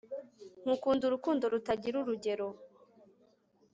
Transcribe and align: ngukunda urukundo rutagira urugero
ngukunda 0.63 1.03
urukundo 1.05 1.43
rutagira 1.53 1.95
urugero 1.99 2.47